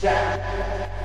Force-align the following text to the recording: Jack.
Jack. 0.00 0.99